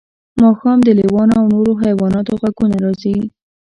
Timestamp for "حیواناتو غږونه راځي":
1.83-3.15